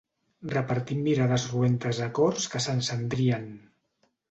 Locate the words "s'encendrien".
2.67-3.49